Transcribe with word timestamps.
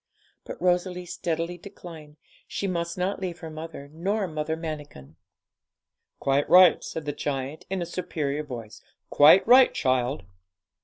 But 0.45 0.59
Rosalie 0.59 1.05
steadily 1.05 1.59
declined; 1.59 2.17
she 2.47 2.65
must 2.65 2.97
not 2.97 3.19
leave 3.21 3.37
her 3.41 3.51
mother 3.51 3.87
nor 3.93 4.27
Mother 4.27 4.57
Manikin. 4.57 5.15
'Quite 6.19 6.49
right,' 6.49 6.83
said 6.83 7.05
the 7.05 7.11
giant, 7.13 7.67
in 7.69 7.83
a 7.83 7.85
superior 7.85 8.43
voice; 8.43 8.81
'quite 9.11 9.45
right, 9.47 9.71
child.' 9.71 10.23